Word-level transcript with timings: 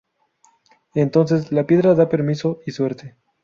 Entonces, 0.95 1.51
la 1.51 1.67
piedra 1.67 1.93
da 1.93 2.09
permiso 2.09 2.59
y 2.65 2.71
suerte. 2.71 3.17